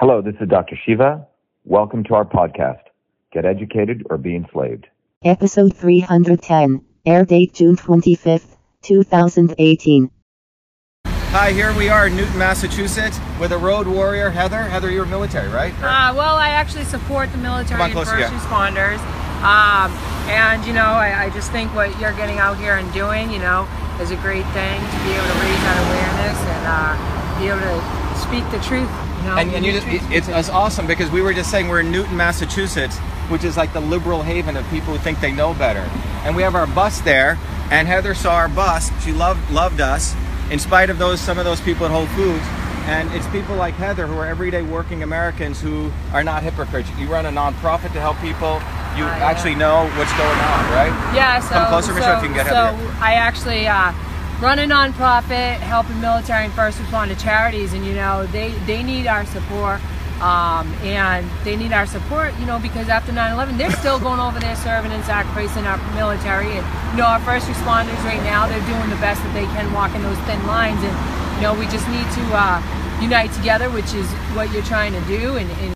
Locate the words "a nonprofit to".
47.26-48.00